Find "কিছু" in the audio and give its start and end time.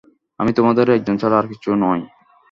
1.51-1.69